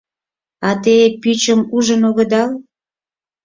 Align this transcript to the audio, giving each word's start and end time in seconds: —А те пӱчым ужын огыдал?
—А 0.67 0.69
те 0.83 0.95
пӱчым 1.21 1.61
ужын 1.75 2.01
огыдал? 2.09 2.49